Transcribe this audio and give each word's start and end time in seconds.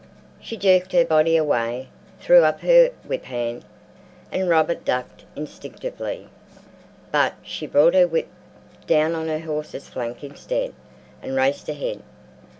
She 0.39 0.57
jerked 0.57 0.93
her 0.93 1.05
body 1.05 1.37
away, 1.37 1.89
threw 2.19 2.41
up 2.43 2.61
her 2.61 2.89
whiphand, 3.07 3.61
and 4.31 4.49
Robert 4.49 4.83
ducked 4.83 5.25
instinctively; 5.35 6.27
but 7.11 7.35
she 7.43 7.67
brought 7.67 7.93
her 7.93 8.07
whip 8.07 8.29
down 8.87 9.13
on 9.13 9.27
her 9.27 9.41
horse's 9.41 9.89
flank 9.89 10.23
instead, 10.23 10.73
and 11.21 11.35
raced 11.35 11.69
ahead. 11.69 12.01